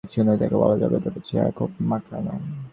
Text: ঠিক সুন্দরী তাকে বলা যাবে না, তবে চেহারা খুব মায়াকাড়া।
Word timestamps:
ঠিক 0.03 0.13
সুন্দরী 0.15 0.37
তাকে 0.41 0.55
বলা 0.61 0.75
যাবে 0.81 0.95
না, 0.95 1.03
তবে 1.05 1.19
চেহারা 1.27 1.51
খুব 1.57 1.69
মায়াকাড়া। 1.89 2.33